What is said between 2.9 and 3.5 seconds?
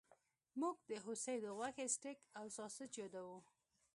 یادوو